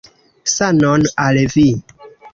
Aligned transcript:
Sanon 0.53 1.05
al 1.27 1.41
vi! 1.57 1.67